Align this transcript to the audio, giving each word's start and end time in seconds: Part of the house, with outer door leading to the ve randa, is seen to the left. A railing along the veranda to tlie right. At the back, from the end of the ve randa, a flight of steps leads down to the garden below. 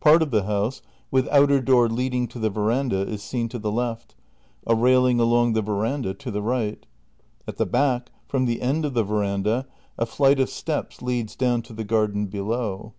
Part 0.00 0.22
of 0.22 0.30
the 0.30 0.44
house, 0.44 0.80
with 1.10 1.28
outer 1.28 1.60
door 1.60 1.90
leading 1.90 2.26
to 2.28 2.38
the 2.38 2.48
ve 2.48 2.58
randa, 2.58 3.02
is 3.06 3.22
seen 3.22 3.50
to 3.50 3.58
the 3.58 3.70
left. 3.70 4.14
A 4.66 4.74
railing 4.74 5.20
along 5.20 5.52
the 5.52 5.60
veranda 5.60 6.14
to 6.14 6.32
tlie 6.32 6.42
right. 6.42 6.86
At 7.46 7.58
the 7.58 7.66
back, 7.66 8.10
from 8.26 8.46
the 8.46 8.62
end 8.62 8.86
of 8.86 8.94
the 8.94 9.04
ve 9.04 9.12
randa, 9.12 9.66
a 9.98 10.06
flight 10.06 10.40
of 10.40 10.48
steps 10.48 11.02
leads 11.02 11.36
down 11.36 11.60
to 11.64 11.74
the 11.74 11.84
garden 11.84 12.28
below. 12.28 12.94